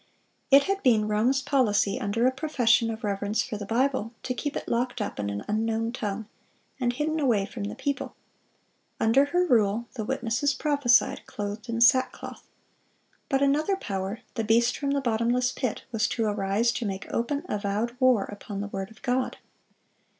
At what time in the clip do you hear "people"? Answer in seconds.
7.75-8.15